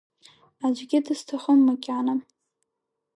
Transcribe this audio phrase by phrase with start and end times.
[0.65, 2.13] Аӡәгьы дысҭахым макьана.